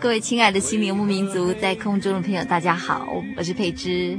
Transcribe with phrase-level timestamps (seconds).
[0.00, 4.18] 各位亲爱的心灵牧民族，在空中的朋友，大家好，我是佩芝，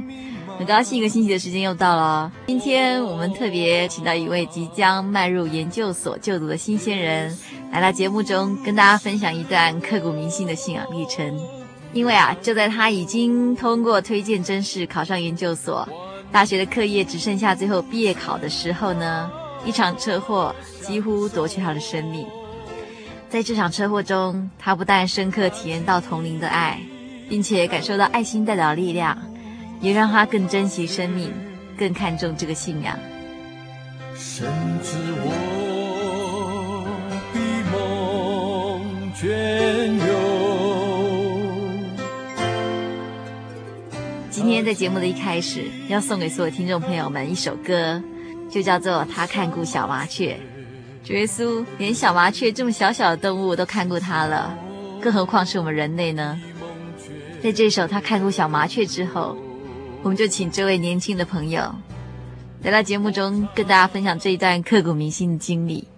[0.56, 2.32] 很高兴一个星期的时间又到了。
[2.46, 7.36] 今天我们特别请到一位即将迈入研究所就读的新鲜人，
[7.70, 11.38] 来到节目中跟大家分享一段刻骨铭心的信仰历程。
[11.92, 15.86] 因为啊，就在他已经通过推荐甄试考上研究所，
[16.30, 19.30] 大学的课业只剩下最后毕业考的时候呢，
[19.64, 22.26] 一场车祸几乎夺去他的生命。
[23.28, 26.80] 在这场车祸中，他不但深刻体验到同龄的爱，
[27.28, 29.16] 并且感受到爱心代表的力量，
[29.80, 31.32] 也让他更珍惜生命，
[31.78, 32.98] 更看重这个信仰。
[34.14, 34.46] 甚
[34.82, 36.84] 至我
[37.32, 37.40] 的
[37.72, 38.82] 梦
[39.14, 39.26] 眷
[40.06, 40.12] 有。
[44.28, 48.02] 今天在节目的一开始，要送给所有听众朋友们一首歌。
[48.52, 50.38] 就叫做他看顾小麻雀，
[51.02, 54.54] 主耶稣连小麻雀这么小小的动物都看顾它了，
[55.00, 56.38] 更何况是我们人类呢？
[57.42, 59.34] 在这首他看顾小麻雀之后，
[60.02, 61.74] 我们就请这位年轻的朋友
[62.62, 65.88] 来到节目中，跟大家分享这一段刻骨铭心的经历。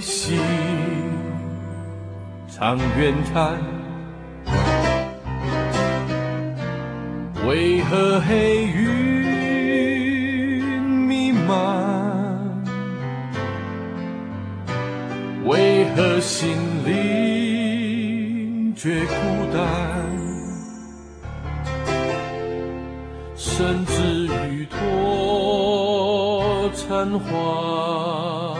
[0.00, 0.40] 心
[2.48, 3.56] 常怨叹？
[7.46, 9.22] 为何黑云
[11.06, 12.64] 弥漫？
[15.44, 16.56] 为何心
[16.86, 19.14] 灵觉孤
[19.52, 19.60] 单？
[23.36, 28.56] 甚至于脱残花。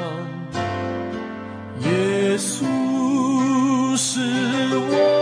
[4.20, 5.19] 是我。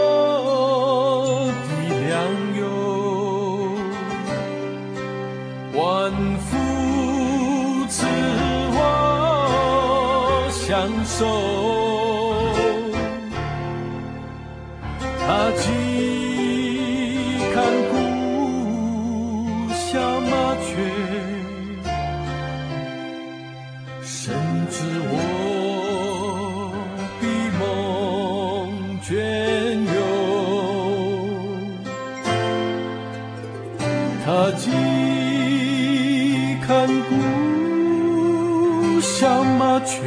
[39.98, 40.04] 却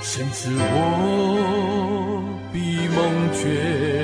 [0.00, 2.98] 深知我比梦
[3.32, 3.95] 绝。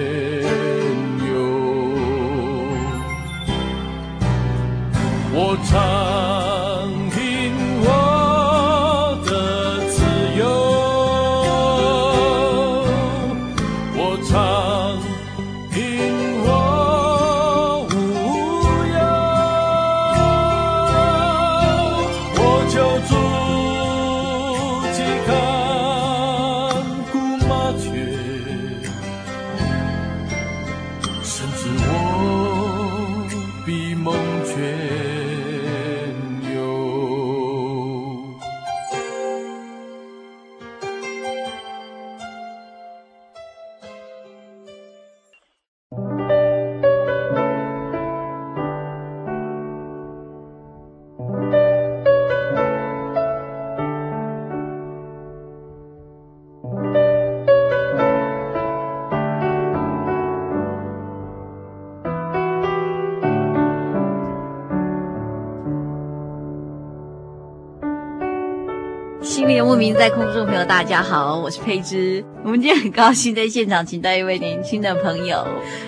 [70.72, 72.24] 大家好，我是佩芝。
[72.42, 75.47] 我们今天很高兴在现场请到一位年轻的朋友，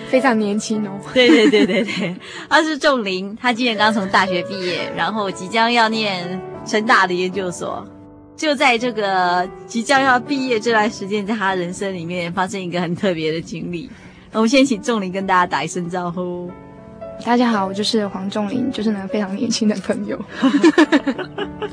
[0.09, 0.91] 非常年轻哦。
[1.11, 2.15] 对对对对对，
[2.47, 7.83] 他是仲林，他今年刚从大学毕业，然后即将要念成大的研究所。
[8.37, 13.89] 就在这个即将要毕业这段时间，在他人生里面发生一个很特别的经历。
[14.33, 16.51] 我们先请仲林跟大家打一声招呼。
[17.25, 20.15] 大家好，我就是黄仲林，就是那个非常年轻的朋友。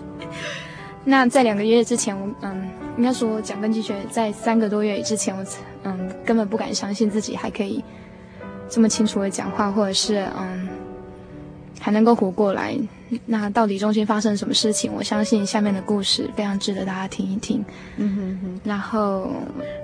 [1.05, 5.45] 那在两个月之前，我嗯，应该说讲根基学在三个多月之前，我
[5.85, 7.83] 嗯根本不敢相信自己还可以
[8.69, 10.69] 这么清楚的讲话，或者是嗯
[11.81, 12.77] 还能够活过来。
[13.27, 14.91] 那到底中间发生什么事情？
[14.95, 17.63] 我相信下面的故事非常值得大家听一听。
[17.99, 18.61] 嗯哼哼。
[18.65, 19.31] 然后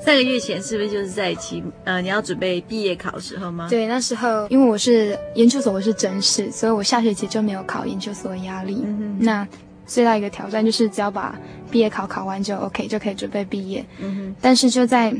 [0.02, 3.66] 三个月前是不是就是在期呃你要准备毕业考的时候吗？
[3.68, 8.82] 对，那时候因为我是研究所，我是正式，所以我下学期就没有考研究所的压力。
[8.86, 9.18] 嗯哼。
[9.20, 9.46] 那
[9.88, 11.36] 最大一个挑战就是只要把
[11.68, 13.84] 毕业考考完就 OK，就可以准备毕业。
[13.98, 14.36] 嗯哼。
[14.40, 15.12] 但是就在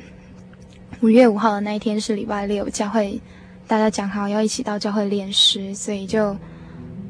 [1.00, 3.20] 五月五号的那一天是礼拜六，教会
[3.66, 6.36] 大家讲好要一起到教会练诗，所以就。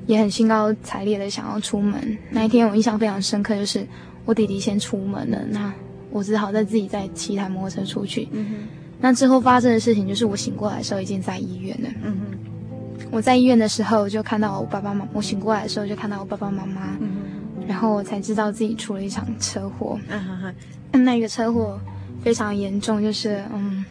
[0.08, 2.16] 也很兴高采烈的想要出门。
[2.30, 3.86] 那一天我印象非常深刻，就是
[4.24, 5.70] 我弟弟先出门了，那
[6.10, 8.26] 我只好再自己再骑一台摩托车出去。
[8.32, 8.54] 嗯哼。
[8.98, 11.90] 那之后发生的事情就是我醒过来的时候已经在医院了。
[12.02, 13.06] 嗯哼。
[13.10, 16.96] 我在医院的时候就看到我爸爸妈妈，我醒过来的时候就看到我爸爸妈妈。
[17.00, 17.37] 嗯哼。
[17.68, 19.96] 然后我才知道自己出了一场车祸。
[20.08, 21.04] 嗯哼哼。
[21.04, 21.78] 那个车祸
[22.24, 23.84] 非常严重，就是嗯，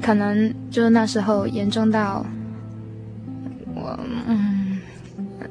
[0.00, 2.24] 可能就是那时候严重到
[3.74, 4.78] 我嗯。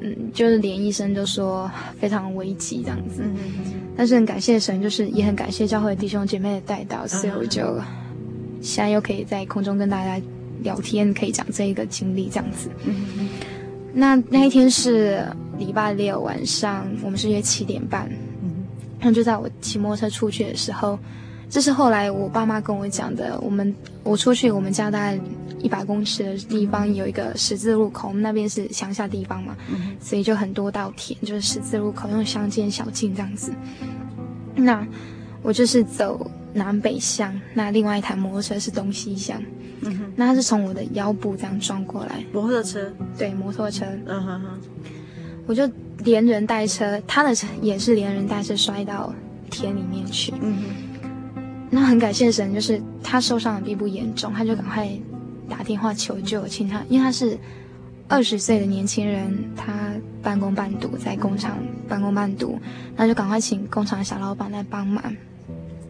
[0.00, 1.70] 嗯，就是连医生都说
[2.00, 3.36] 非常危急这样子，嗯、
[3.94, 7.78] 但是很感谢神，就是也很感谢教会弟兄姐妹的带导，所以我就
[8.60, 10.20] 现在又可以在空中跟大家
[10.62, 12.68] 聊天，可以讲这一个经历这样子。
[12.84, 13.28] 嗯、
[13.92, 15.24] 那那一天是
[15.64, 18.10] 礼拜六晚上，我们是约七点半，
[18.42, 18.64] 嗯，
[18.98, 20.98] 然后就在我骑摩托车出去的时候，
[21.48, 25.18] 这是后来我爸妈跟我讲的，我们我出去我们家大概。
[25.62, 33.52] 一百公尺的地方有一个十字路口，我们那边是乡下地方嘛，嗯，所以就很多稻田，就是十字路口用乡间小径这样子。
[34.56, 34.84] 那
[35.40, 39.40] 我就是走南北向，那另外一台摩托车是东西向。
[39.82, 42.24] 嗯哼，那他是从我的腰部这样撞过来。
[42.32, 42.92] 摩托车？
[43.16, 43.86] 对，摩托车。
[44.06, 44.60] 嗯哼哼。
[45.46, 45.68] 我就
[46.04, 49.12] 连人带车，他的车也是连人带车摔到
[49.50, 50.32] 田里面去。
[50.40, 50.64] 嗯哼。
[51.70, 54.88] 那很感谢神，就是他受伤的并不严重，他就赶快。
[55.48, 57.36] 打电话求救，请他，因为他是
[58.08, 59.90] 二十岁的年轻人，他
[60.22, 62.58] 半工半读，在工厂半工半读，
[62.96, 65.04] 那就赶快请工厂的小老板来帮忙。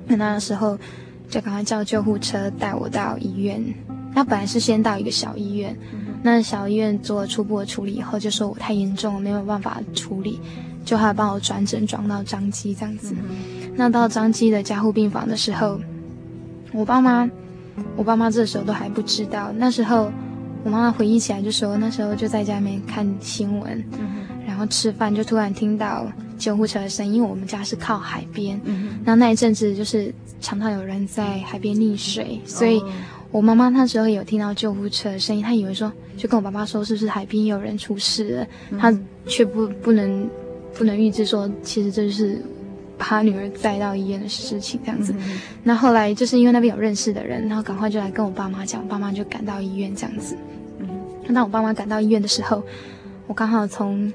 [0.07, 0.77] 那那时候
[1.29, 3.63] 就赶快叫救护车带我到医院。
[4.15, 5.77] 他本来是先到一个小医院，
[6.23, 10.41] 那小医院做了初步的处理以后，就说我太严重了，没有办法处理，
[10.85, 13.15] 就还帮我转诊转到张基这样子。
[13.75, 15.81] 那到张基的加护病房的时候，
[16.73, 17.29] 我爸妈。
[17.97, 20.13] 我爸妈这时候都还不知道，那时候
[20.63, 32.83] 我妈妈回忆起来就说，那时候就在家里面看新闻，嗯、然后吃饭就突然听到救护车的声音，因为我们家是靠海边，嗯、然后那一阵子就是常常有人在海边溺水，所以
[33.33, 38.97] 我妈妈那时候有听到救护车的声音，她以为说就跟我爸爸说是不是海边有人出事了，嗯、她
[39.27, 40.31] 却不不能
[40.75, 42.41] 不能预知说其实这是。
[42.99, 45.13] 把她女儿带到医院的事情，这样子。
[45.19, 50.37] 嗯、那后来就是因为那边有认识的人，然后赶快就来跟我爸妈讲，我爸妈就赶到医院这样子。
[50.79, 50.89] 嗯，
[51.35, 52.63] 当我爸妈赶到医院的时候，
[53.27, 54.13] 我刚好从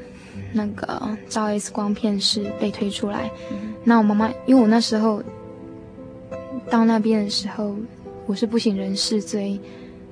[0.53, 3.29] 那个照 X 光片室被推出来。
[3.51, 5.21] 嗯、那我妈妈，因为我那时候
[6.69, 7.75] 到那边的时候，
[8.27, 9.59] 我是不省人事，所以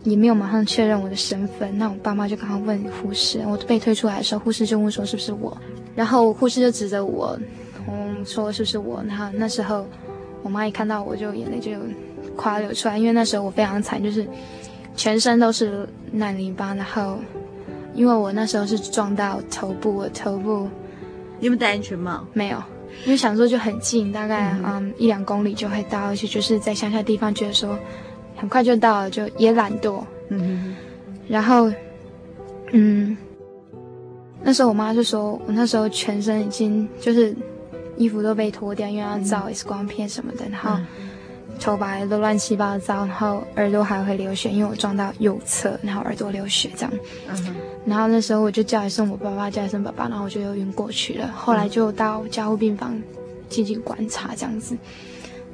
[0.03, 1.77] 也没有马上确认我的身份。
[1.77, 5.55] 那我爸妈就赶快问护士，我被推出来的时候，护士就问说是不是我，
[5.95, 7.37] 然后护士就指着我。
[7.87, 9.03] 嗯，说是不是我？
[9.07, 9.85] 然后那时候，
[10.41, 11.71] 我妈一看到我就眼泪就
[12.35, 14.25] 快流出来，因为那时候我非常惨，就是
[14.95, 16.73] 全身都是烂泥巴。
[16.73, 17.19] 然后，
[17.93, 20.67] 因为我那时候是撞到头部，我头部
[21.39, 22.25] 你有没有戴安全帽？
[22.33, 22.57] 没有，
[23.05, 27.77] 因为想说就很近，大概嗯，嗯一两公里就会到，而且就是在乡下地方，觉得说
[28.35, 30.03] 很快就到了，就也懒惰。
[30.29, 30.75] 嗯哼。
[31.27, 31.71] 然后，
[32.71, 33.17] 嗯，
[34.43, 37.35] 那时候我妈就说我那时候全身已经就是。
[37.97, 40.77] 衣服都被脱掉，因为要照 X 光片什么的，然后
[41.61, 46.91] 头发都乱七八糟，然后耳朵还会流血，因为我撞到右侧，然后耳朵流血这样。
[47.29, 51.31] 嗯，然后那时候我就叫一声我爸爸，叫一声爸爸，然后我就又晕过去了。
[51.33, 53.01] 后来就到加护病房
[53.47, 54.75] 进行观察这样子。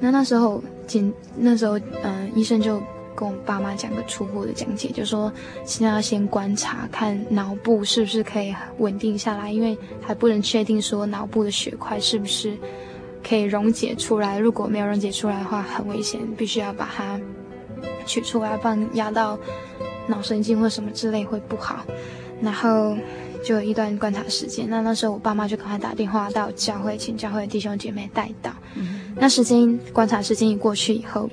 [0.01, 2.81] 那那时候检，那时候嗯、医生就。
[3.13, 5.31] 跟我爸妈讲个初步的讲解，就说
[5.65, 12.58] 现在要先观察，看脑部是不是可以稳定下来，因为还不能确定说脑部的血块是不是
[13.22, 14.39] 可以溶解出来。
[14.39, 17.20] 如果没有溶解出来的话，很危险，必须要把它
[18.05, 19.38] 取出来，不然压到
[20.08, 21.86] 脑神经或什么之类会不好。
[22.41, 22.96] 然后
[23.43, 28.51] 就有一段观察时间，那那时候我爸妈就赶快打电话到教会，请教会的弟兄姐妹带到。
[28.75, 31.29] 嗯、那时间观察时间一过去以后，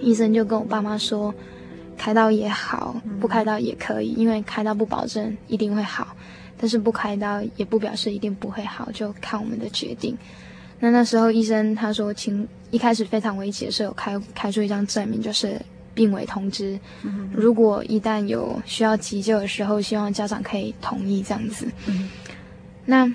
[0.00, 1.32] 医生就跟我爸妈说，
[1.96, 6.16] 开刀也好，不开刀也可以，因为开刀不保证一定会好。
[6.58, 10.16] 但是不开刀也不表示一定不会好，就看我们的决定。
[10.78, 15.60] 那那时候医生他说，请一开始非常危急的时候，开开出一张证明，就是
[15.94, 16.78] 病危通知。
[17.02, 21.66] 嗯、如果一旦有需要急救的时候，希望家长可以同意这样子。
[21.86, 22.08] 嗯、
[22.84, 23.12] 那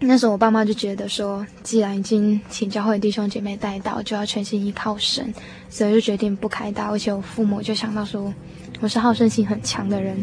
[0.00, 5.32] 那时候我爸妈就觉得说，既然已经请教会弟兄姐妹带到，就要全心依靠神，
[5.70, 6.90] 所以就决定不开刀。
[6.90, 8.34] 而且我父母就想到说，
[8.80, 10.16] 我是好胜心很强的人。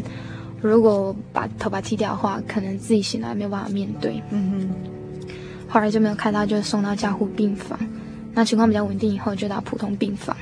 [0.60, 4.22] 如果把头发剃掉的话，可能自己醒来没有办法面对。
[4.28, 5.30] 嗯哼。
[5.66, 7.78] 后来就没有开刀，就送到加护病房。
[8.34, 10.36] 那情况比较稳定以后，就到普通病房。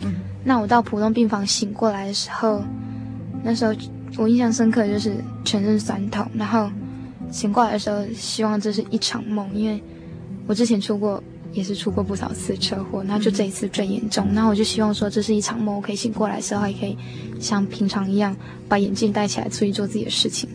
[0.00, 0.14] 嗯。
[0.44, 2.62] 那我到普通病房醒过来的时候，
[3.42, 3.74] 那时候
[4.16, 6.26] 我印象深刻，就是全身酸痛。
[6.34, 6.70] 然后
[7.30, 9.82] 醒过来的时候，希望这是一场梦，因为
[10.46, 11.22] 我之前出过。
[11.54, 14.26] 也是出过不少次车祸，那就这一次最严重。
[14.32, 16.96] 那我就希望说，这是一场梦，我可以醒过来的时候，还可以
[17.38, 18.34] 像平常一样
[18.70, 20.48] 把眼镜戴起来，出去做自己的事情。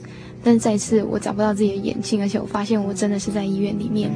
[0.43, 4.09] 但是这一次我找不到自己的眼镜，而且我发现我真的是在医院里面。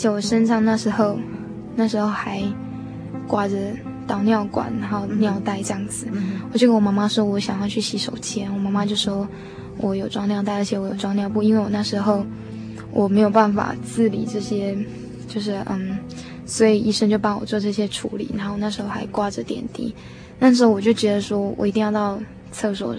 [0.00, 1.18] 且我身上那时候，
[1.76, 2.42] 那时候还
[3.28, 3.54] 挂着
[4.06, 6.06] 导尿管，然后尿袋这样子。
[6.50, 8.50] 我就跟我妈妈说，我想要去洗手间。
[8.50, 9.28] 我妈妈就说，
[9.76, 12.24] 我有装尿袋，而且我有装尿布，因为我那时候
[12.90, 14.74] 我没有办法自理这些，
[15.28, 15.98] 就是嗯，
[16.46, 18.30] 所以医生就帮我做这些处理。
[18.34, 19.94] 然后那时候还挂着点滴。
[20.38, 22.18] 那时候我就觉得说，我一定要到
[22.50, 22.96] 厕所，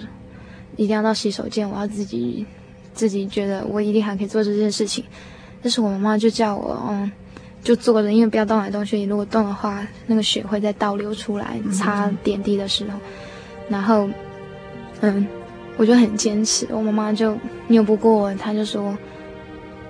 [0.78, 2.46] 一定要到洗手间，我要自己
[2.94, 5.04] 自己觉得我一定还可以做这件事情。
[5.62, 7.12] 但是我妈妈就叫我，嗯，
[7.64, 8.98] 就坐着，因为不要动来动去。
[8.98, 11.60] 你如果动的话，那个血会再倒流出来。
[11.72, 12.98] 擦点滴的时候，
[13.70, 14.10] 然后，
[15.02, 15.28] 嗯，
[15.78, 16.68] 我就很坚持。
[16.72, 17.38] 我妈妈就
[17.68, 18.98] 拗不过我，她就说，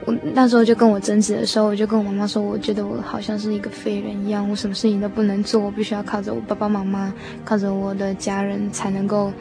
[0.05, 7.13] 我那时候就跟我争执的时候，我就跟我妈妈说，我觉得我好像是一个废人一样，我什么事情都不能做，我必须要靠着我爸爸妈妈，
[7.45, 9.31] 靠着我的家人才能够，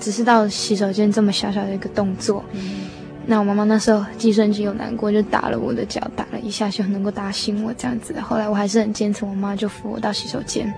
[0.00, 2.44] 只是到洗手间这么小小的一个动作。
[2.52, 2.90] 嗯
[3.30, 8.12] 那我妈妈那时候计算机有难过，就打了我的脚，打了一下就能够打醒我这样子。
[8.20, 10.74] 后来我还是很坚持，我妈就扶我到洗手间。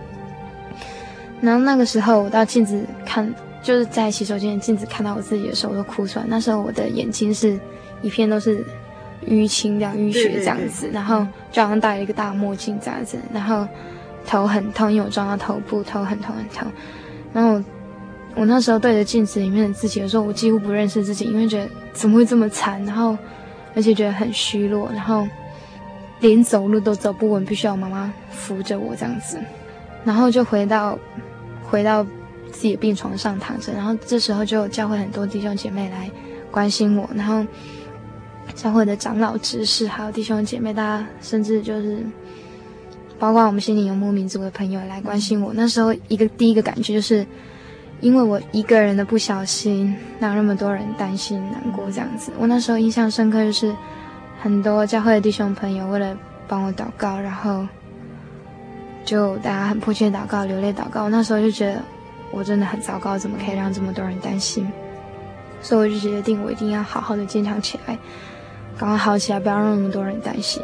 [1.40, 6.26] 然后那个时候我到镜子看，就是在洗手间的镜子看到我自己的时候，我都哭出来。
[6.28, 7.59] 那时候我的眼睛是
[8.02, 8.62] 一片都是
[9.26, 13.66] 淤青这样淤血这样子，然后就好像戴了一个大墨镜这样子，然后
[14.26, 16.71] 头很痛，因为我撞到头部，头很痛很痛，
[17.32, 17.54] 然后。
[17.54, 17.64] 我
[18.35, 23.17] 我那时候对着镜子里面的自己的时候，我几乎不认识自己，因为觉得怎么会这么惨，然后
[23.75, 25.29] 而且觉得很虚弱，然后
[26.21, 29.39] 连走路都走不稳，必须要妈妈扶着我这样子，
[30.03, 30.99] 然后就回到
[31.62, 32.03] 回到
[32.51, 36.11] 自己的病床上躺着，然后这时候就教会很多弟兄姐妹来
[36.51, 37.45] 关心我，然后
[38.55, 41.99] 教会的长老执事还有弟兄姐妹，大家甚至就是
[43.19, 45.53] 包括我们心里游牧民族的朋友来关心我。
[45.55, 47.27] 那时候一个第一个感觉就是。
[48.02, 52.32] 因为我一个人的不小心，让那么多人担心难过这样子。
[52.37, 53.73] 我那时候印象深刻，就是
[54.40, 56.14] 很多教会的弟兄朋友为了
[56.49, 57.64] 帮我祷告，然后
[59.04, 61.04] 就大家很迫切祷告、流泪祷告。
[61.04, 61.80] 我那时候就觉得
[62.32, 64.68] 我真的很糟糕，怎么可以让这么多人担心？
[65.61, 67.97] 所以我就决定，我一定要好好的坚强起来，
[68.76, 70.61] 赶快好起来，不要让那么多人担心。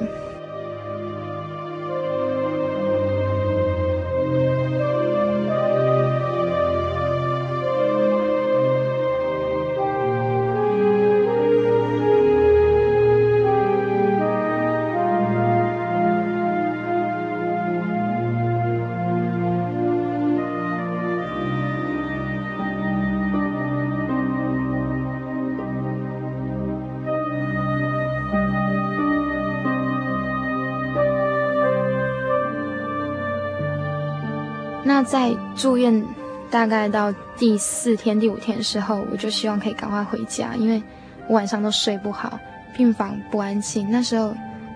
[35.11, 36.05] 在住院
[36.51, 40.83] 大概到第四天、第五天的时候，我就希望可以赶快回家，因为
[41.27, 42.39] 我晚上都睡不好，
[42.77, 43.91] 病房不安静。
[43.91, 44.35] 那时候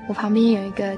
[0.09, 0.97] 我旁边有一个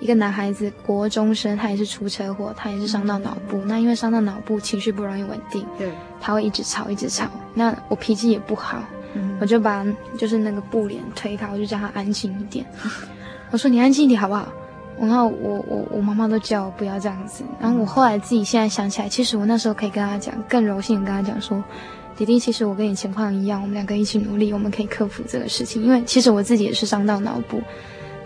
[0.00, 3.62] 一个男孩子，国中生，他也是出车祸，他也是伤到脑部。
[3.66, 5.88] 那因为伤到脑部，情绪不容易稳定，对，
[6.20, 7.26] 他会一直吵，一直吵。
[7.54, 8.82] 那我脾气也不好，
[9.14, 12.66] 嗯、我就把就是那个布帘推开，我就叫他安静一点。
[13.50, 14.48] 我说你安静一点好不好？
[15.00, 17.44] 然后我我我妈妈都叫我不要这样子。
[17.60, 21.62] 然后我后来自己现在想起来，其实我那时候可以跟他讲，更柔性的跟他讲说，
[22.16, 25.82] 弟弟，其实我跟你情况一样，我们两个一起努力，我们可以克服这个事情。
[25.82, 27.60] 因为其实我自己也是伤到脑部，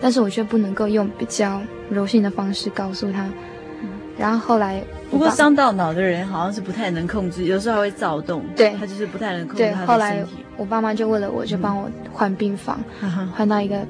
[0.01, 3.29] 但是我却不能够用比较柔性的方式告诉他。
[4.15, 8.43] 然后后来，不过伤到脑的人好像是不太能控制，有时候还会躁动。
[8.55, 9.87] 对，他就是不太能控制他的身体。
[9.87, 10.25] 后来
[10.57, 13.85] 我爸妈就为了我就帮我换病房，嗯、换到一个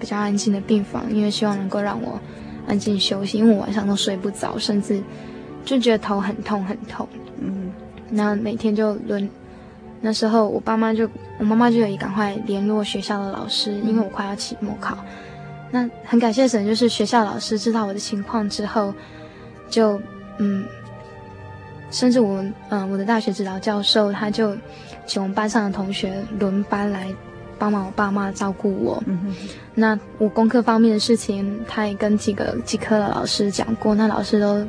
[0.00, 2.20] 比较安静的病房，因为希望能够让我
[2.66, 5.02] 安静休息，因为我晚上都睡不着，甚至
[5.64, 7.08] 就觉得头很痛很痛。
[7.40, 7.72] 嗯，
[8.10, 9.28] 那每天就轮。
[10.00, 11.10] 那时候我爸妈就
[11.40, 14.96] 我妈妈就有一赶快联络学校的老师，因为我快要期末考。
[15.72, 18.94] 那很感谢神，就是学校老师知道我的情况之后，
[19.68, 20.00] 就
[20.38, 20.64] 嗯，
[21.90, 24.56] 甚至我嗯我的大学指导教授他就
[25.08, 27.12] 请我们班上的同学轮班来
[27.58, 29.02] 帮忙我爸妈照顾我。
[29.06, 29.48] 嗯哼。
[29.74, 34.64] 那我功课方面的事情，他也跟几个几科的老师讲过，那老师都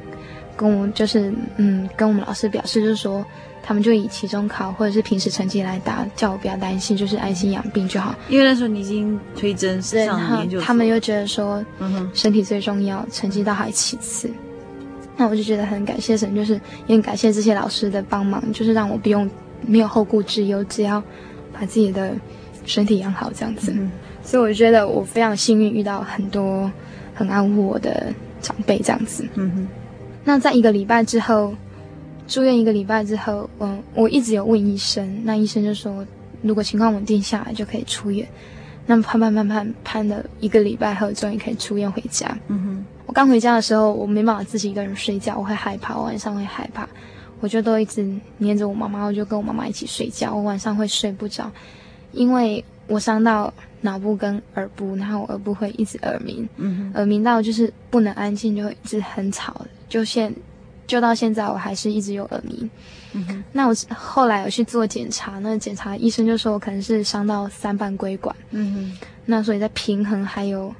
[0.57, 3.23] 跟我就是嗯跟我们老师表示，就是说。
[3.61, 8.15] 他们就以期中考或者是平时成绩来打，叫我不要担心，就是安心养病就好。
[8.27, 14.27] 因为那时候你已经推甄上了研究，他们又觉得说，嗯身体最重要，成绩倒还其次。
[15.17, 16.53] 那我就觉得很感谢神，就是
[16.87, 19.29] 也很感谢这些老师的帮忙，就是让我不用
[19.65, 21.01] 没有后顾之忧，只要
[21.53, 22.13] 把自己的
[22.65, 23.73] 身体养好这样子。
[23.75, 23.91] 嗯、
[24.23, 26.71] 所以我觉得我非常幸运，遇到很多
[27.13, 29.27] 很爱护我的长辈这样子。
[29.35, 29.67] 嗯哼。
[30.23, 31.53] 那在一个礼拜之后。
[32.27, 36.05] 住院一个礼拜之后，嗯，我一直有问医生，那医生就说，
[36.43, 38.23] 如果情况稳定下来就可以出院。
[38.85, 42.27] 那么盼盼盼盼盼了一个礼拜后，终于可以出院回家。
[42.47, 46.87] 嗯哼，我刚回家的时候，我没办法自己一个人睡觉，我会害怕，我晚上会害怕，
[47.39, 51.51] 我就都一直黏着我妈妈，我就跟我妈妈一起睡觉，我晚上会睡不着，
[52.11, 60.33] 因为我伤到脑部跟耳部，然后我耳部会一直耳鸣，嗯，耳鸣到就是不能安静，就会一直很吵，就现。
[60.87, 62.67] 就到现在，我还是一直有耳鸣。
[63.13, 68.35] 嗯，那我后来我去做检查，那检查医生就说我可能是伤到三半规管。
[68.49, 70.73] 嗯哼，那所以在平衡还有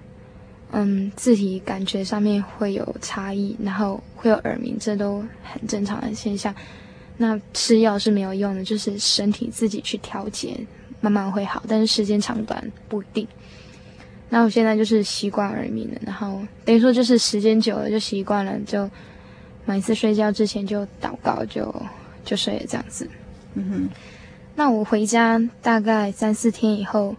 [0.72, 6.54] 嗯字体感觉上面会有差异，然后会有耳鸣，这都很正常的现象。
[7.18, 10.56] 那吃药是没有用的，就是身体自己去调节，
[11.02, 13.28] 慢慢会好，但是时间长短不一定。
[14.30, 18.90] 那我现在就是习惯耳鸣了，然后等于说就是时间久了就习惯了，就。
[19.66, 21.86] 每次睡觉之前就祷告就，就
[22.26, 23.08] 就睡了这样子。
[23.54, 23.90] 嗯哼。
[24.56, 27.16] 那我回家大概三四天以后，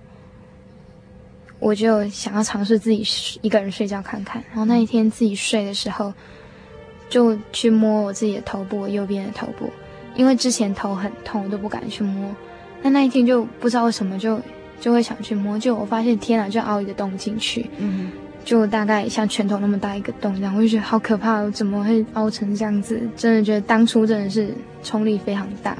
[1.60, 3.04] 我就想要尝试自己
[3.42, 4.42] 一个人睡觉看看。
[4.48, 6.12] 然后那一天自己睡的时候，
[7.08, 9.70] 就去摸我自己的头部，我右边的头部，
[10.16, 12.34] 因为之前头很痛，我都不敢去摸。
[12.82, 14.40] 那那一天就不知道为什么就
[14.80, 17.70] 就会想去摸，就我发现天啊，就凹一个洞进去。
[17.78, 18.10] 嗯。
[18.42, 22.98] 就大概像拳头那么大一个洞，这样我就觉得好可怕，我怎么会凹成这样子？
[23.14, 25.76] 真的觉得当初真的是冲力非常大。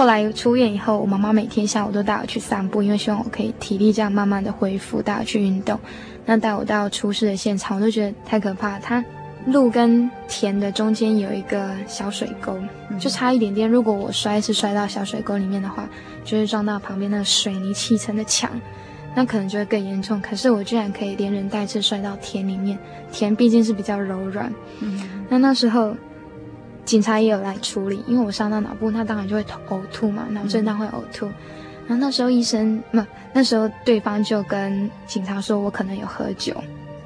[0.00, 5.78] 后来出院以后，我妈妈每天下午都带我去散步，因为希望我可以体力这样慢慢的恢复，带我去运动。
[6.24, 8.78] 那带我到出事的现场，我就觉得太可怕。
[8.78, 9.04] 它
[9.48, 12.56] 路跟田的中间有一个小水沟，
[12.98, 13.68] 就差一点点。
[13.68, 15.86] 如果我摔是摔到小水沟里面的话，
[16.24, 18.50] 就会撞到旁边那个水泥砌成的墙。
[19.14, 22.78] 那可能就会更严重，可是我居然可以连人带车摔到田里面，
[23.12, 24.50] 田毕竟是比较柔软。
[24.78, 25.94] 嗯，那那时候
[26.84, 31.26] 警察也有来处理，因为我伤到脑部，那当然就会呕吐嘛，脑震荡会呕吐。
[31.26, 31.34] 嗯、
[31.86, 33.00] 然后那时候医生不，
[33.32, 36.54] 那时候对方就跟警察说我可能有喝酒，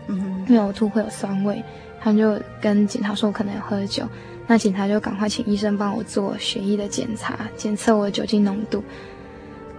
[0.07, 1.63] 嗯，因为呕吐会有酸味，
[2.01, 4.09] 他们就跟警察说我可能有喝酒，
[4.47, 8.83] 那警察就赶快请医生帮我做血液的检查，检测我的酒精浓度。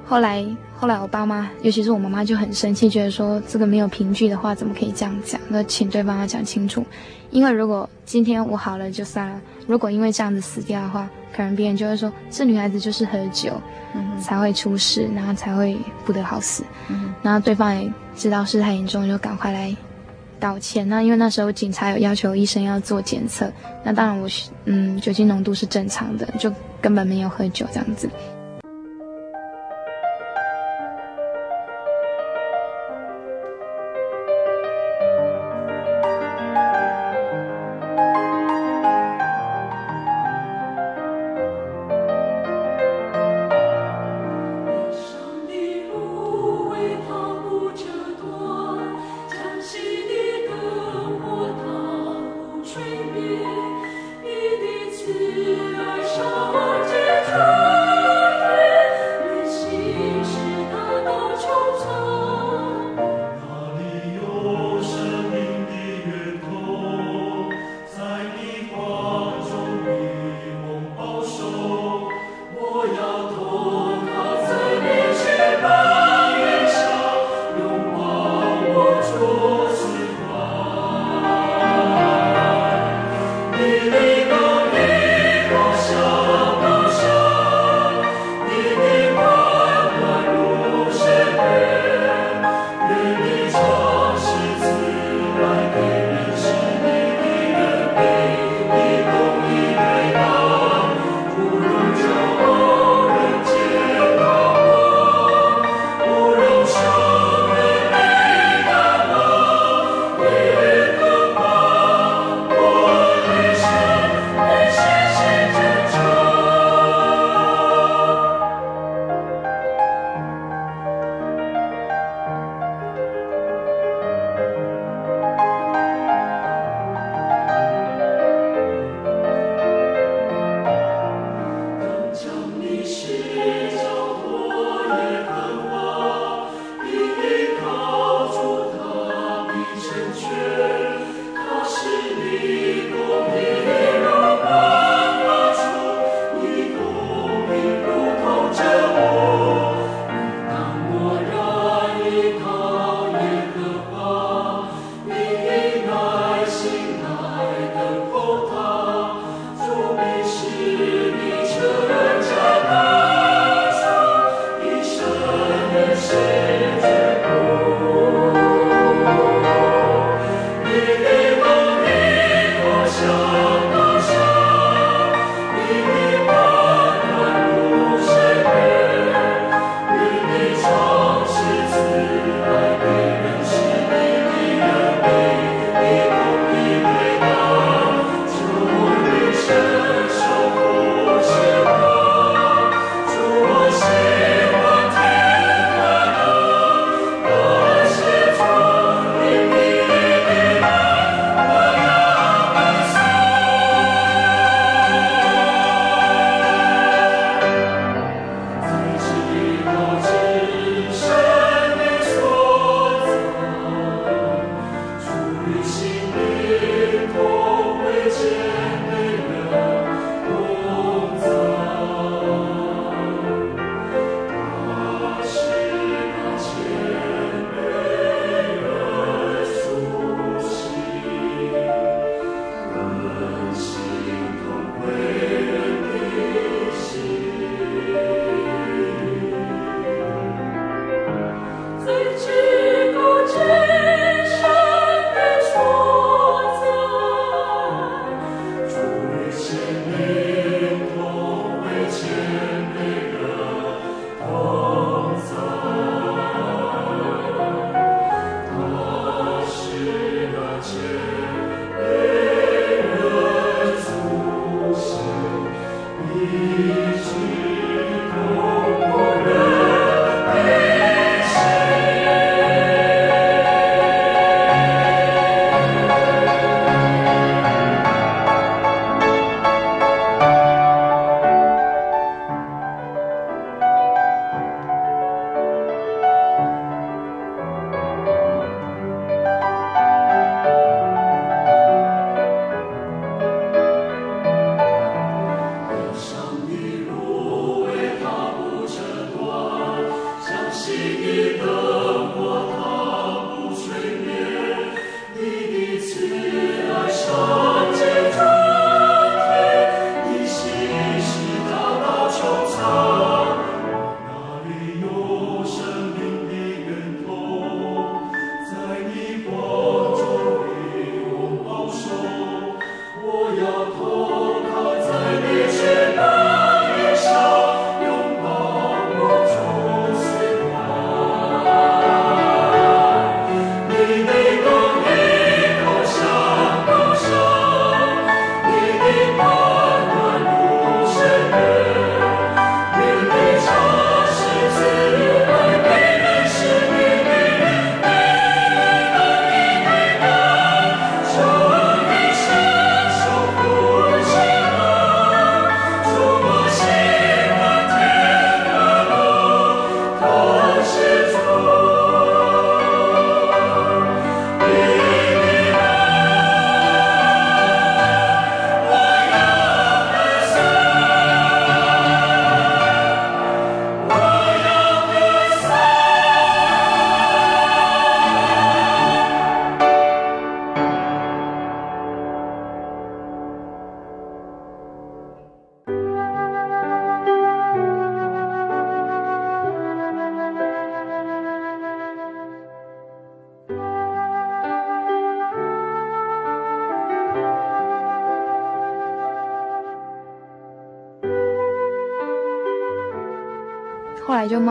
[0.06, 0.46] 后来，
[0.78, 5.42] 后来我爸妈，尤其是我妈妈就很生气，觉得说这个没有凭据的话，怎么可以这样讲？
[5.50, 6.86] 那请对方要讲清楚。
[7.32, 13.60] 因为如果今天我好了就算了，如果因为这样子死掉的话，可能别人就会说这女孩子就是喝酒，
[13.96, 16.64] 嗯，才会出事，然后才会不得好死。
[16.88, 19.76] 嗯，然后对方也知道事态严重，就赶快来
[20.40, 20.88] 道歉。
[20.88, 23.52] 那因为那时候警察有要求医生要做检测，
[23.84, 24.30] 那当然我
[24.66, 28.08] 嗯酒精浓度是正常的，就根本没有喝酒这样子。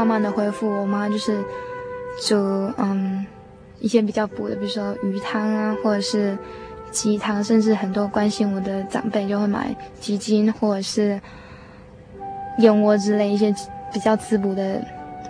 [0.05, 0.69] 慢慢的恢复。
[0.69, 1.43] 我妈就是
[2.21, 2.37] 煮
[2.77, 3.25] 嗯
[3.81, 6.37] 一些比较补的，比如说鱼汤啊，或者是
[6.91, 11.19] 鸡汤，甚至很多关心我的长辈就会买鸡精或者是
[12.59, 13.53] 燕窝之类一些
[13.95, 14.85] 比较滋补的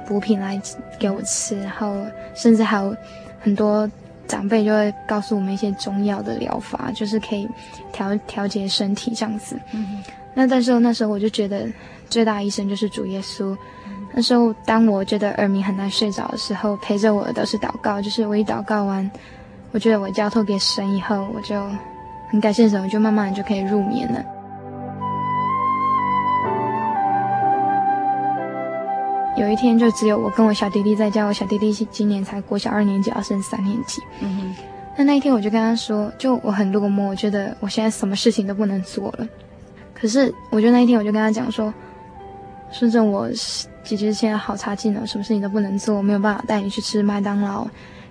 [0.05, 0.61] 补品来
[0.99, 2.95] 给我吃，然后甚至还有
[3.41, 3.89] 很多。
[4.27, 7.47] 长辈就会告诉我们一些中药的疗法，就是可以
[7.93, 9.55] 调调节身体这样子。
[9.75, 11.69] 嗯，那但是那时候我就觉得
[12.09, 13.55] 最大医生就是主耶稣。
[14.17, 18.01] 那时候当我觉得耳鸣很难睡着的时候，陪着我的都是祷告。
[18.01, 19.11] 就是我一祷告完，
[19.73, 21.69] 我觉得我交托给神以后，我就
[22.31, 24.25] 很感谢神，我就慢慢就可以入眠了。
[29.37, 31.27] 有一天，就只有我跟我小弟弟在家。
[31.27, 34.01] 我小弟弟今年才国小二年级，要升三年级。
[34.21, 34.55] 嗯哼。
[34.97, 39.27] 那那一天，我就跟他说，就我很落寞，我觉得我现在什么事情都不能做了。
[39.93, 41.75] 可是，我就那一天，我就跟他讲说，
[42.71, 43.29] 顺正，我
[43.85, 47.67] 姐姐现在好差劲了，什么事情都不能做，没有办法带你去吃麦当劳，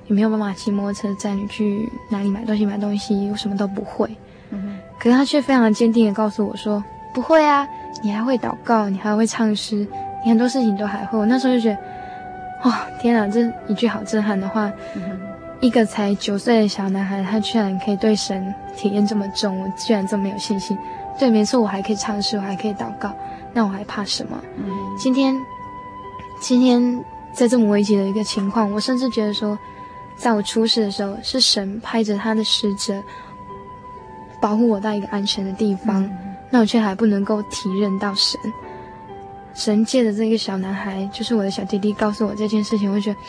[0.07, 4.07] 也没有办法骑摩托车载你去哪里买东西买东西，我什么都不会。
[4.51, 4.77] 嗯。
[4.99, 6.81] 可是他却非常坚定的告诉我说，
[7.13, 7.67] 不会啊，
[8.01, 9.85] 你还会祷告，你还会唱诗。
[10.23, 14.71] 你很多事情都还会，我那时候就觉得，哇、哦，天哪，这一句好震撼的话。
[14.95, 15.19] 嗯、
[15.59, 20.77] 一个才九岁的小男孩，他居然可以对神体验这么重，我居然这么有信心。
[21.19, 23.13] 对，没错，我还可以唱诗，我还可以祷告，
[23.51, 24.41] 那我还怕什么？
[24.57, 24.65] 嗯、
[24.97, 25.35] 今天，
[26.43, 27.01] 今天
[27.31, 29.57] 在这么危急的一个情况，我甚至觉得说，
[30.17, 33.01] 在我出事的时候，是神派着他的使者
[34.41, 38.37] 保护我到一个安全的地方，嗯、那我却还不能够体认到神。
[39.53, 43.19] 神借着这个小男孩，就是我的小弟弟，告诉我这件事情，我觉得，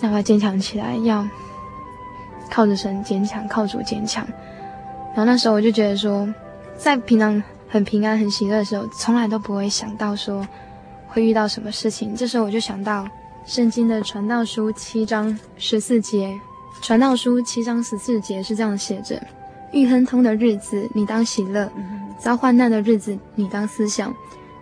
[0.00, 1.24] 让他坚强起来，要
[2.50, 4.26] 靠着神坚强，靠主坚强。
[5.14, 6.28] 然后那时候我就觉得说，
[6.76, 10.44] 在平常很平安、很喜乐的时候，从来都不会想到说
[11.16, 12.14] 会遇到什么事情。
[12.14, 13.08] 这时候我就想到
[13.46, 16.38] 圣经的传道书七章十四节，
[16.82, 19.18] 传道书七章十四节是这样写着：
[19.72, 21.66] 遇亨通的日子，你当喜乐；
[22.18, 24.14] 遭患难的日子，你当思想。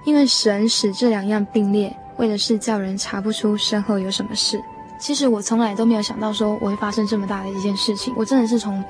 [0.04, 4.62] 因为神使这两样并列，为的是叫人查不出身后有什么事。
[5.00, 8.14] 其实我从来都没有想到说我会发生这么大的一件事情。
[8.16, 8.80] 我真的是从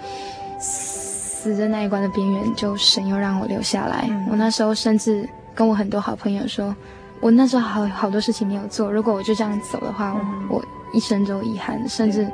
[0.61, 4.07] 死的那一关的边缘，就神又让我留下来。
[4.11, 6.77] 嗯、我那时候甚至跟我很多好朋友说，
[7.25, 8.93] 我那时候好好多事情没有做。
[8.93, 12.31] 如果我就这样走的话，嗯、我一生都遗憾，甚至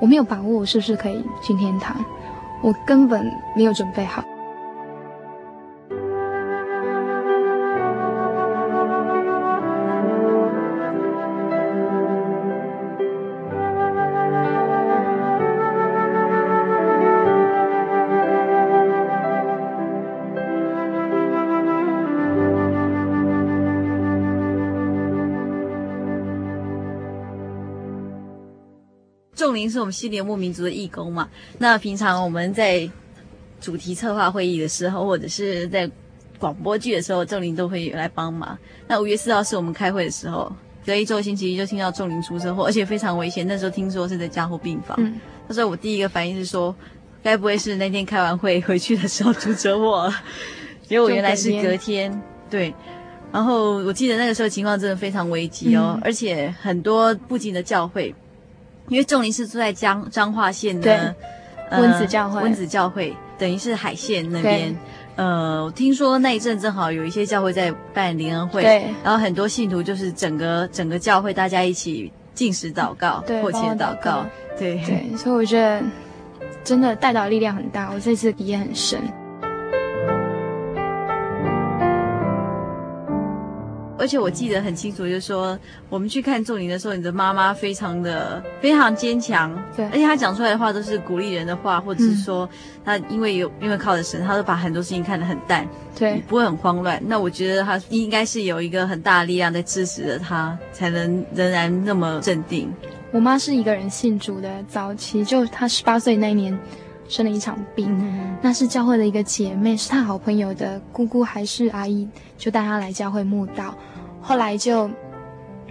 [0.00, 1.94] 我没有把握我是不是可以进天堂，
[2.60, 4.24] 我根本没有准备好。
[29.54, 31.28] 仲林是我们新年牧民族的义工嘛？
[31.58, 32.90] 那平常我们在
[33.60, 35.88] 主题策划会议的时候，或者是在
[36.40, 38.58] 广播剧的时候，仲林都会来帮忙。
[38.88, 40.52] 那五月四号是我们开会的时候，
[40.84, 43.46] 隔一周星期一就听到仲林出车祸，而且非常危险。
[43.46, 44.96] 那时候听说是在加护病房。
[44.98, 45.14] 嗯、
[45.46, 46.74] 那时候我第一个反应是说，
[47.22, 50.12] 该不会是那天开完会回去的时候出车祸？
[50.82, 52.20] 结果原来是隔天。
[52.50, 52.74] 对。
[53.30, 58.12] 然后我记得那个时候情况真的非常危急哦，嗯、而且很多附近的教会。
[58.88, 61.14] 因为仲林是住在彰彰化县的
[61.70, 64.76] 温子教会，温子教会等于是海线那边。
[65.16, 74.26] 呃，我听说那一阵正好有一些教会在办灵恩会，对，然后很多信徒就是整个整个教会大家一起进食祷告，对，迫切祷告，
[74.58, 74.76] 对。
[74.84, 75.80] 对，所以我觉得
[76.64, 79.00] 真的带导力量很大，我这次体验很深。
[84.04, 92.46] 而且我记得很清楚，就是说我们去看仲林的时候，你的妈妈非常的非常坚强，对，而且她讲出来的话都是鼓励人的话，或者是说
[92.84, 95.66] 她因为有因为靠着神，她都把很多事情看得很淡，
[95.98, 97.02] 对，不会很慌乱。
[97.06, 102.70] 那我觉得她应该是有一个很大的力量在支持着她，才能仍然那么镇定。
[103.10, 106.58] 我妈是一个人信主的，早期就她十八岁那一年
[107.08, 113.74] 生了一场病，嗯、那是教会的一个姐妹，是她好朋友的姑姑还是阿姨，就带她来教会慕道。
[114.20, 114.88] 后来就，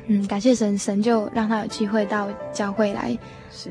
[0.06, 3.18] 嗯，感谢神，神就让他有机会到教会来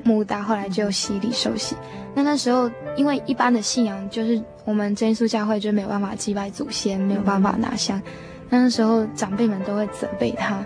[0.02, 0.42] 慕道。
[0.42, 1.76] 后来就洗礼受洗。
[2.14, 8.02] 那那时候，因为一般的信仰就是我们真耶稣教会就没有办法祭拜祖先，没有办法拿香。
[8.50, 10.64] 那那时候长辈们都会责备他。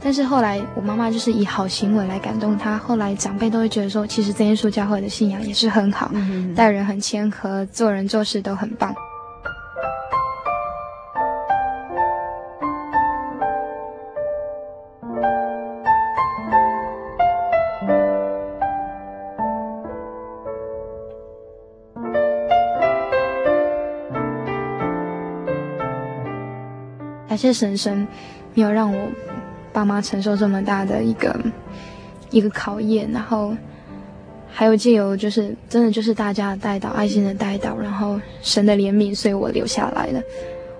[0.00, 2.78] 但是后来，我妈妈就是以好行为来感动他。
[2.78, 6.10] 后来长辈都会觉得说，其实曾耶书教会的信仰也是很好，
[6.56, 8.94] 待人很谦和，做人做事都很棒。
[27.28, 28.08] 感谢婶婶，
[28.54, 29.27] 没有让我。
[29.78, 31.40] 爸妈承受这么大的一个
[32.30, 33.54] 一个考验，然后
[34.50, 40.20] 还有借由就是真的就是大家的带导，爱心的带导，然后神的怜悯，所以我留下来了。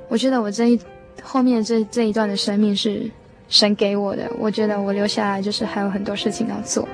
[0.09, 0.81] 我觉得我这一
[1.23, 3.09] 后面这这一段的生命是
[3.49, 6.89] 神给我的，我觉得我留下来就是还有很多事情要做。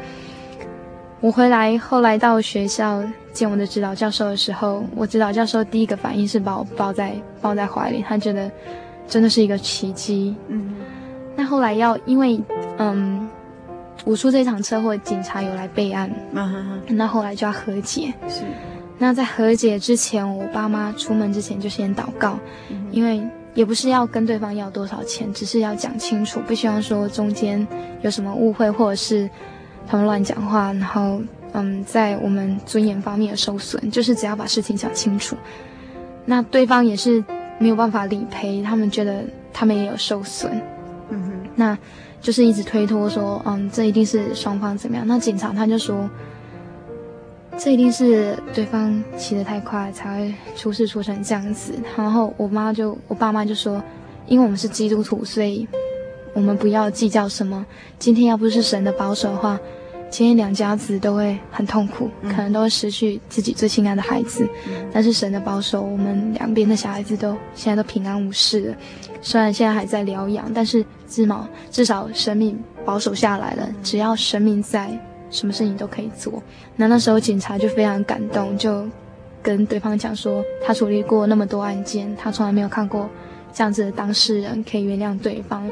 [1.21, 8.51] 我回来后来到学校见我的指导教授的时候，我指导教授第一个反应是把我抱在抱在怀里，他觉得
[9.09, 10.37] 真的是一个奇迹。
[10.49, 10.75] 嗯，
[11.37, 12.41] 那后来要因为
[12.79, 13.29] 嗯，
[14.05, 16.11] 我出这场车祸，警察有来备案，
[16.89, 18.13] 那后来就要和解。
[18.29, 18.43] 是，
[18.99, 22.39] 那在和解之前，我爸妈出门之前就先祷告，
[22.71, 23.23] 嗯，因为
[23.55, 27.67] 也不是要跟对方要多少钱，只是要讲清楚，不希望说中间
[28.03, 29.29] 有什么误会或者是。
[29.87, 31.21] 他们乱讲话，然后
[31.53, 35.37] 嗯，在我们尊严方面的受损，就是只要把事情讲清楚，
[36.25, 37.23] 那对方也是
[37.59, 40.59] 没有办法理赔，他们觉得他们也有受损，
[41.55, 41.77] 那
[42.21, 45.07] 就是一直推脱说，嗯，这一定是双方怎么样？
[45.07, 46.09] 那警察他就说，
[47.59, 51.73] 这一定是对方骑得太快才会出事出成这样子。
[51.97, 53.83] 然后我妈就我爸妈就说，
[54.27, 55.67] 因为我们是基督徒，所以。
[56.37, 57.65] 我们不要计较什么。
[57.97, 59.57] 今天要不是神的保守的话，
[60.15, 64.49] 今天两家子都会很痛苦，可能都会失去自己最亲爱的孩子。
[64.93, 68.77] 但是神的保守，我们两边的小孩子都现在都平安无事了。
[69.21, 73.69] 虽然现在还在疗养，但是至少至少生命保守下来了。
[73.83, 74.89] 只要生命在，
[75.31, 76.41] 什么事情都可以做。
[76.77, 78.87] 那那时候警察就非常感动，就
[79.43, 83.11] 跟对方讲说，他处理过那么多案件，他从来没有看过
[83.53, 85.69] 这样子的当事人可以原谅对方。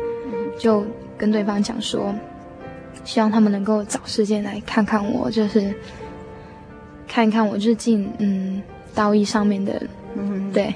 [0.59, 0.85] 就
[1.17, 2.13] 跟对方讲说，
[3.05, 5.75] 希望他们能够找时间来看看我，就是
[7.09, 8.63] 看一看我，日进嗯
[8.95, 9.83] 道义上面的，
[10.17, 10.75] 嗯对。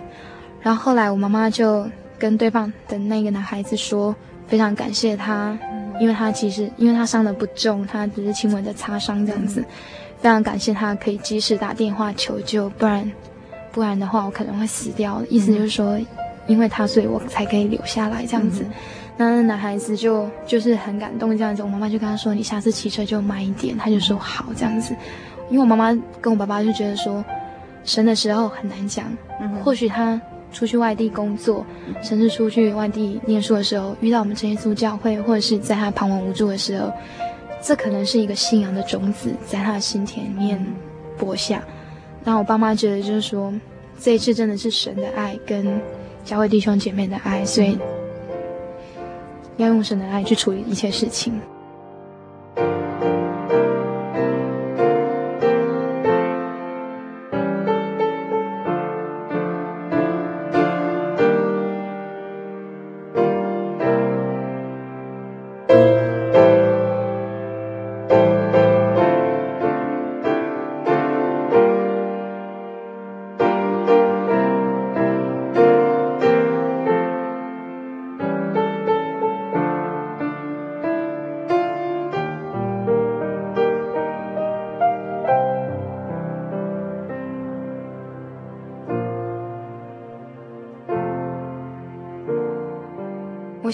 [0.61, 4.15] 然后后来我妈妈就跟对方的那个男孩子说，
[4.49, 5.57] 非常感谢他，
[6.01, 9.65] 因为他其实因为他伤的不重，他只是轻微的擦伤这样子，
[10.21, 13.13] 非常感谢他可以及时打电话求救，不然
[13.71, 15.23] 不然的话我可能会死掉。
[15.31, 15.97] 意思就是说，
[16.49, 18.65] 因为他所以我才可以留下来这样子。
[18.65, 24.95] 那那男孩子就就是很感动这样子，我妈妈就跟他说：“你下次骑车就慢一点。”他就说：“好。”这样子，
[25.49, 27.25] 因为我妈妈跟我爸爸就觉得说，
[27.83, 29.07] 神的时候很难讲，
[29.41, 30.21] 嗯或许他
[30.53, 31.65] 出去外地工作，
[32.03, 36.93] 甚至出去外地念书的时候，遇到我们这些宗教会，或者是在他彷徨无助的时候，
[37.63, 40.63] 这可能是一个信仰的种子在他的心田里面
[41.17, 41.63] 播下。
[42.23, 43.51] 那我爸妈觉得就是说，
[43.99, 45.81] 这一次真的是神的爱跟
[46.23, 47.79] 教会弟兄姐妹的爱，所以。
[49.57, 51.41] 要用神的爱去处理一切事情。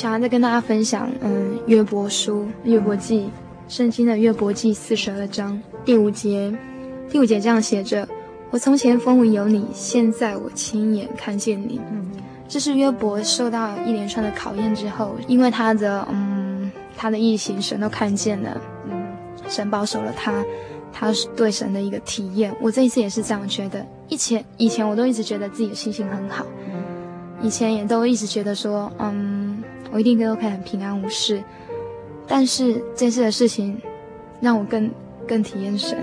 [0.03, 3.31] 想要再跟大家分享，嗯，约伯书、约伯记，
[3.69, 6.53] 圣经的约伯记四十二章第五节，
[7.09, 8.09] 第五节这样写着
[8.51, 12.11] ：“我从前风闻有你，现在我亲眼看见你。”嗯，
[12.49, 19.07] 这是约伯受到一连串的考验之后，因为他的嗯，他的异行神都看见了，嗯，
[19.49, 20.45] 神保守了他，
[20.93, 22.53] 他对神的一个体验。
[22.61, 26.45] 我这一次也是这样觉得，以前以前我都一直觉得自己的心情很好，
[27.41, 29.32] 以前也都一直觉得说，嗯。
[29.93, 31.43] 我一定都可以很平安无事，
[32.27, 33.81] 但是这次的事情
[34.41, 34.91] 让我更
[35.29, 35.99] 更体验神，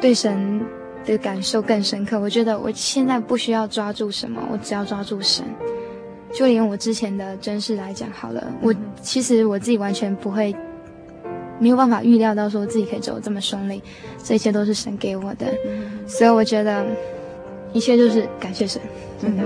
[0.00, 0.60] 对神
[1.04, 2.18] 的感受更深刻。
[2.18, 5.44] 我觉得我现在不需要抓住什么，我只要抓住神。
[6.32, 10.52] 就连我之前的真事来讲好了，我其实我自己完全不会，
[11.60, 13.80] 没有办法预料到说自己可以走这么顺利，
[14.24, 15.46] 这一切都是神给我的，
[16.08, 16.84] 所以我觉得
[17.72, 18.82] 一切就是感谢神，
[19.20, 19.44] 真的。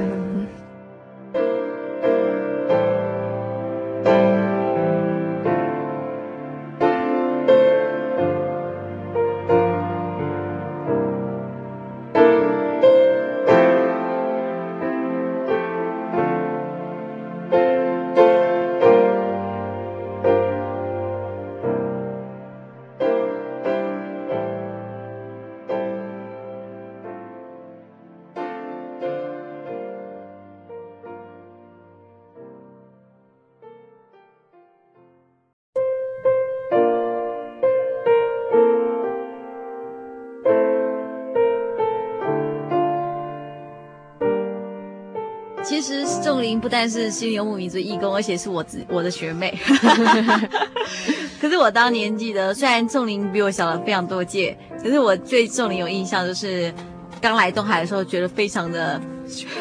[46.22, 49.58] 仲林不但是心灵游牧民族义工，而且是我自我的学妹。
[51.40, 56.72] 可是我当年记得，虽然仲林比我小了非常多届，可是我对仲林有印象，就是
[57.20, 59.00] 刚来东海的时候，觉得非常的、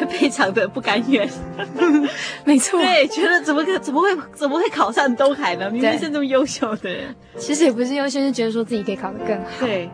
[0.08, 1.28] 非常的不甘愿。
[2.44, 5.70] 没错，对，觉得怎么可怎么会怎么会考上东海呢？
[5.70, 9.44] 明明是那么优秀的人，其实也不是优秀，是觉得说自己可以考得更好。
[9.60, 9.88] 对。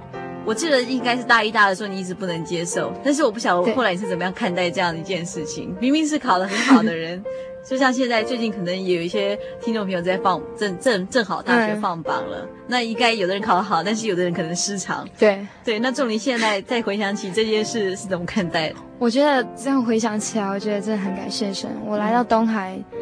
[0.46, 5.74] 我记得应该是大一、大二的时候，你一直不能接受，但是我不晓得我后来你是怎么样看待这样的一件事情。
[5.80, 7.22] 明明是考得很好的人，
[7.64, 15.08] 就像现在最近可能也有一些听众朋友在放正正正好大学放榜了，嗯、那应该有的人考得好，但是有的人可能失常。
[15.18, 18.76] 对对，那仲林现在再回想起这件事是怎么看待的？
[18.98, 21.70] 我觉得这样回想起来，我觉得真的很感谢神。
[21.86, 22.78] 我来到东海。
[22.92, 22.98] 嗯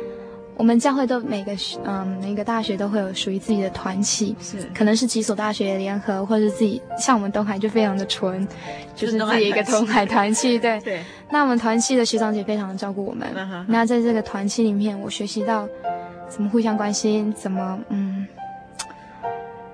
[0.63, 1.53] 我们教会都每个
[1.85, 8.47] 嗯每个大学都会有属于自己的团契，是可能是几所大学联合，或者是自己像我们东海就非常的纯，
[8.95, 11.03] 就是自己一个东海团契， 对对。
[11.33, 13.27] 那我们团契的学长姐非常的照顾我们。
[13.35, 13.65] Uh-huh.
[13.67, 15.69] 那在这个团契里面，我学习到
[16.29, 18.25] 怎么互相关心，怎么嗯，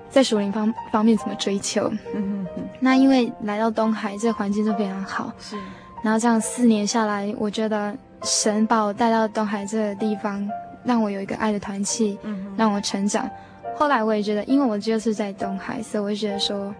[0.09, 1.87] 在属灵方方面怎么追求。
[2.15, 2.63] 嗯哼哼。
[2.79, 5.31] 那因为来到东海，这个环境就非常好。
[5.39, 5.55] 是。
[6.03, 10.49] 然后这样四年下来，我觉得神把我带到东海这个地方。
[10.83, 13.29] 让我有一个爱的团契，嗯，让我成长。
[13.75, 16.73] 后来我也觉得，因为我就是在东海，所以我就觉得说，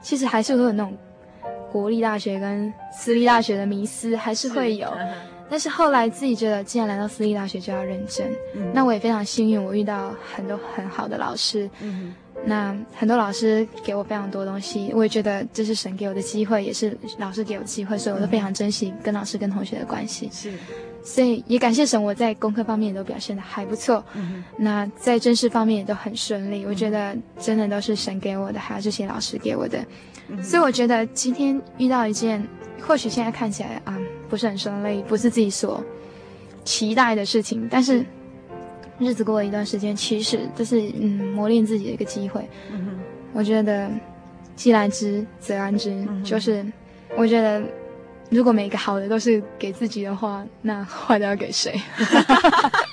[0.00, 0.96] 其实还是会有那种
[1.70, 4.88] 国立大学跟私立大学的迷思，还是会有。
[4.88, 5.08] 是
[5.48, 8.28] 但是后来自己觉得，既然来到私立大学，就要认真。
[8.54, 11.68] 嗯，那我也非常幸运，我遇到很多很好的老师。
[11.80, 20.28] 嗯，那很多老师给我非常多东西，我也觉得这是神给我的机会，也是老师给我机会，所以我都非常珍惜跟老师跟同学的关系。
[20.32, 20.52] 是。
[21.02, 24.04] 所以也感谢神，我在功课方面也都表现的还不错。
[24.14, 26.66] 嗯，那在正式方面也都很顺利。
[26.66, 29.78] 我觉得真的都是神给我的，还有这些老师给我的。
[30.28, 32.46] 嗯，所以我觉得今天遇到一件，
[32.80, 33.98] 或许现在看起来啊
[34.28, 35.82] 不是很顺利，不是自己所
[36.64, 38.04] 期待的事情，但是
[38.98, 42.46] 日子过了一段时间，其实这是嗯磨练自己的一个机会。
[42.70, 42.98] 嗯，
[43.32, 43.90] 我觉得
[44.54, 46.64] 既来之则安之，嗯，就是
[47.16, 47.62] 我觉得。
[48.30, 51.78] 如果每个好的都是给自己的话，那坏的要给谁？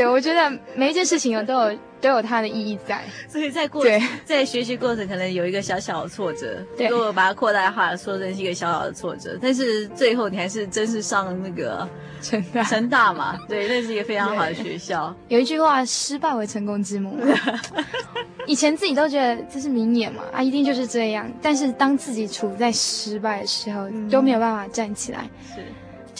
[0.00, 11.86] 对，我觉得每一件事情有都有都有它的意义在，所以在过对在学习过程可能有一个小小的挫折，对，如果把它扩大化说成是一个小小的挫折，但是最后你还是真是上了那个
[12.22, 15.14] 成大成大嘛，对，那是一个非常好的学校。
[15.28, 17.18] 有一句话，失败为成功之母。
[18.46, 21.30] 以前自己都觉得这是名言嘛，啊，一定就是这样。
[21.42, 25.28] 但是当自己处在失败的时候，嗯、都没有办法站起来。
[25.54, 25.62] 是。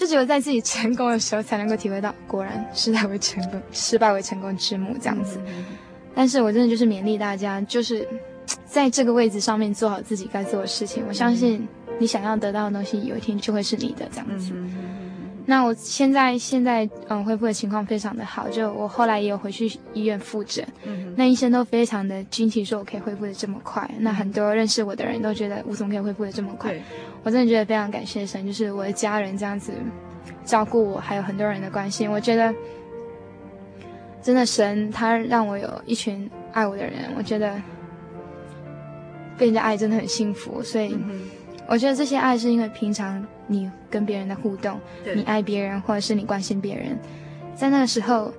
[0.00, 5.38] 就只有在自己成功的时候，才能够体会到，果然失败为成功，失败为成功之母这样子。
[5.46, 5.66] 嗯、
[6.14, 8.08] 但是我真的就是勉励大家，就是
[8.64, 11.04] 在这个位置上面做好自己该做的事情。
[11.06, 14.52] 我相信你想要得到的东西，有一天就会是你的这样子。
[14.54, 15.09] 嗯
[15.46, 23.90] 那我现在现在嗯恢复的情况非常的好，就我后来也有回去医院复诊，嗯，那医生都非常的惊奇，说我可以恢复的这么快。
[23.98, 26.74] 那很多认识我的人都觉得我怎么可以恢复的这么快？
[27.22, 29.72] 我真的觉得非常感谢神，就是我的家人这样子
[30.44, 32.54] 照顾我，还有很多人的关心，我觉得
[34.22, 37.60] 真的神他让我有一群爱我的人，我觉得
[39.36, 40.94] 被人家爱真的很幸福，所以。
[40.94, 41.22] 嗯
[41.70, 44.80] 我觉得这些爱是因为平常你跟别人的互动，
[45.14, 46.98] 你爱别人或者是你关心别人，
[47.54, 48.34] 在那个时候，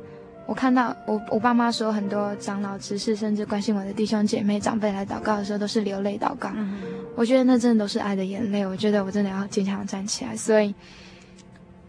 [0.46, 6.78] 我看到我我爸妈说很多长老执事甚至关心我的弟兄姐妹长辈来祷告的时候都是流泪祷告，嗯，
[7.16, 8.68] 我觉得那真的都是爱的眼泪。
[8.68, 10.76] 我觉得我真的要坚强站起来，所以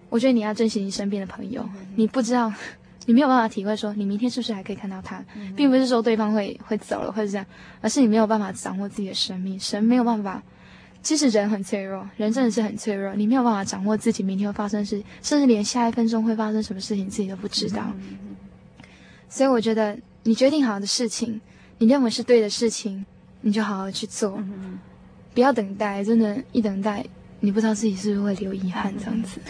[0.09, 2.53] 我觉得你要珍惜你身边的朋友，你不知道，
[3.07, 5.20] 你没有办法体会说你明天是不是还可以看到他，
[5.57, 7.45] 并不是说对方会会走了或者这样，
[7.80, 10.40] 而是你没有办法掌握自己的生命，神没有办法。
[11.03, 13.14] 其实人很脆弱，人真的是很脆弱。
[13.14, 17.92] 你没有办法掌握自己明天会发生事，甚至连下一分钟会发生什么事情自己都不知道。
[19.28, 21.40] 所以我觉得，你决定好的事情，
[21.78, 23.05] 你认为是对的事情，
[23.40, 24.42] 你就好好去做，
[25.34, 26.05] 不要等待。
[26.05, 27.05] 真的，一等待，
[27.40, 29.40] 你不知道自己是不是会留遗憾这样子。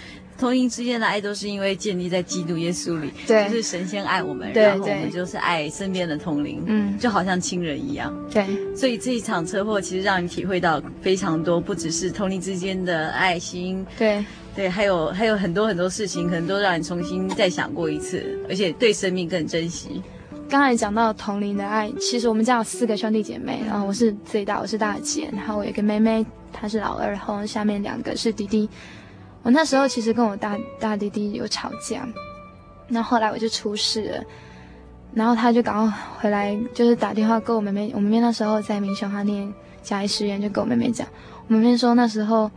[0.42, 8.44] 同龄之间的爱都是因为建立在基督耶稣里，对，就是神仙爱我们，对，然后我们就是爱身边的同龄，嗯，就好像亲人一样，对。
[8.74, 14.24] 所以这一场车祸其实让你体会到非常多，不只是同龄之间的爱心，对，
[14.56, 20.02] 对，还有还有很多很多事情，可能都让你重新再想过一次，而且对生命更珍惜。
[20.48, 28.68] 刚才讲到同龄的爱，其实我们家有四个兄弟姐妹，然后我是最大，我是大姐，然后我有一个妹妹，她是老二，然后下面两个是弟弟。
[29.42, 32.06] 我那时候其实跟我大大弟弟有吵架，
[32.86, 34.24] 那后来我就出事了，
[35.14, 37.90] 然后他就赶快回来，就是打电话跟我妹妹。
[37.94, 41.06] 我妹妹那时候在民雄，她念嘉义师院，就跟我妹妹讲，
[41.48, 42.48] 我妹妹说那时候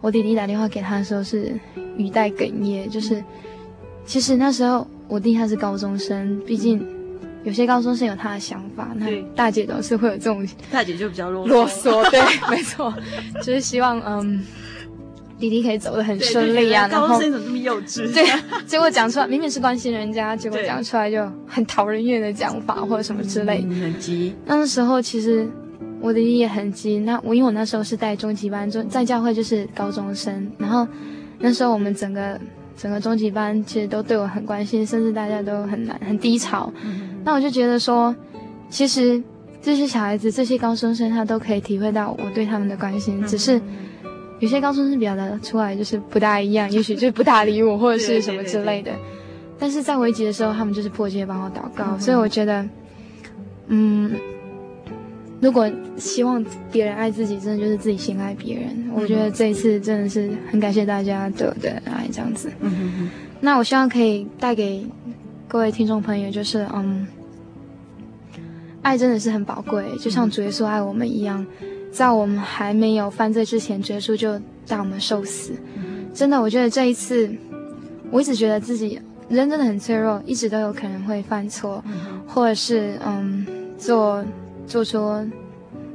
[0.00, 1.52] 我弟弟打电话给他的时候是
[1.98, 3.22] 语带哽咽，就是
[4.06, 6.82] 其实那时候我弟他是高中生，毕竟
[7.44, 12.90] 有些高中生有他的想法，那大姐总是会有这种，大姐就比较啰啰嗦，对，没错，
[13.42, 14.42] 就是希望嗯。
[15.42, 18.14] 弟弟可以走得很顺利啊，然后高中生怎么那么幼稚？
[18.14, 18.24] 对，
[18.64, 23.60] 结果讲出来明明是关心人家，结果讲出来就很讨人厌的讲法或者什么之类。
[23.62, 24.32] 很急。
[24.46, 25.44] 那时候其实
[26.00, 27.00] 我的弟弟也很急。
[27.00, 30.86] 那我因为我那时候是带中级班，就在教会就是高中生，然后
[31.40, 32.40] 那时候我们整个
[32.76, 36.72] 整个中级班其实都对我很关心，甚至大家都很难很低潮。
[37.24, 38.14] 那我就觉得说，
[38.70, 39.20] 其实
[39.60, 43.60] 这些小孩子这些高中生他都可以体会到我对他们的关心，只是。
[44.42, 48.90] 有些高中生表达出来就是不大一样， 也许就是不搭理我或者是什么之类的。
[49.56, 51.96] 但是在危急的时候，他们就是迫切帮我祷告。
[51.96, 52.68] 所以我觉得，
[53.68, 54.10] 嗯，
[55.40, 58.90] 如果希望别人爱自己，真的就是自己先爱别人。
[58.92, 62.50] 我觉得这一次真的是很感谢大家对我的爱，这样子。
[63.40, 64.84] 那我希望可以带给
[65.46, 67.06] 各位听众朋友，就是嗯，
[68.82, 71.46] 爱真的是很宝贵，就像主耶稣爱我们一样。
[71.92, 75.52] 在我们还没有犯罪之前，耶稣就带我们受死。
[76.14, 77.30] 真的，我觉得这一次，
[78.10, 81.84] 我一直觉得自己人真的很脆弱，一直都有可能会犯错，
[82.26, 84.24] 或者是嗯做
[84.66, 84.98] 做出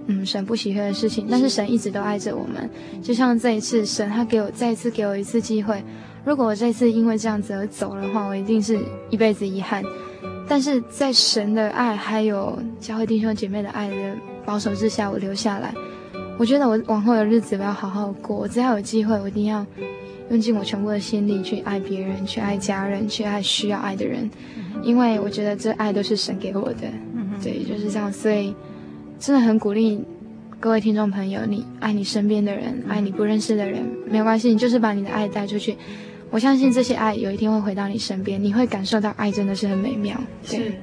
[0.06, 1.28] 嗯神不喜悦的事情。
[1.30, 2.70] 但是神一直都爱着我们，
[3.02, 5.84] 就像这一次，神他给我再一次给我一次机会。
[6.24, 8.80] 如果我这次因为这样子而走的话，我一定是
[9.10, 9.84] 一辈子遗憾。
[10.48, 13.96] 但是在神的爱还有教会弟兄姐妹的爱的
[14.48, 15.74] 保守之下，我留下来。
[16.38, 18.38] 我觉得我往后的日子我要好好过。
[18.38, 19.66] 我只要有机会，我一定要
[20.30, 24.30] 用尽我全部的心力去爱别人，去爱家人，去爱需要爱的人。
[24.84, 26.88] 因为我觉得这爱都是神给我的。
[27.44, 28.14] 对，就是这样。
[28.14, 28.56] 所以
[29.20, 30.02] 真的很鼓励
[30.62, 35.76] 各位听众朋友，你爱你身边的人，爱你不认识的人，没有关系，你就是把你的爱带出去。
[36.30, 40.16] 我相信这些爱有一天会回到你身边，你会感受到爱真的是很美妙。
[40.48, 40.60] 对。
[40.60, 40.74] 是。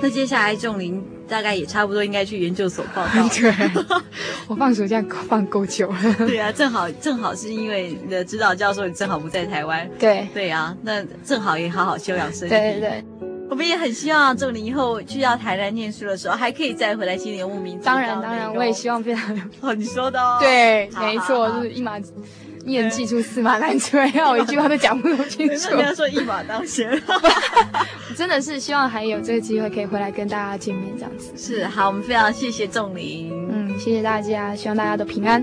[0.00, 1.00] 那接下来仲林
[1.32, 3.26] 大概也差不多应该去研究所报到。
[3.32, 3.50] 对，
[4.46, 6.14] 我放暑假 放够久了。
[6.18, 9.88] 对啊，正好正好是因为你的指导教授你正好不在台湾。
[9.98, 12.54] 对对啊，那正好也好好休养身体。
[12.54, 13.04] 对对对，
[13.48, 17.78] 我们也很希望仲林以后去到台南念书的时候，还可以再回来青年牧民。
[17.80, 20.36] 当然当然，我也希望非常哦，你说的哦。
[20.38, 21.98] 对，没错，就是一马。
[22.66, 25.70] 一人记出驷马难追，啊我一句话都讲不清楚。
[25.76, 26.90] 人家说一马当先，
[28.16, 31.32] 真的是希望还有这个机会可以回来跟大家见面这样子。
[31.36, 35.42] 是，好，我们非常谢谢仲林，嗯，谢谢大家，希望大家都平安。